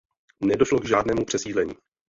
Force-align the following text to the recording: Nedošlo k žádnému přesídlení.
Nedošlo 0.41 0.79
k 0.79 0.85
žádnému 0.87 1.25
přesídlení. 1.25 1.73